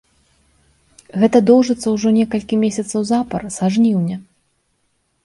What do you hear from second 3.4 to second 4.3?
са жніўня.